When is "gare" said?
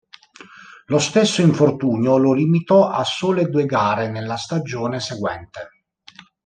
3.67-4.09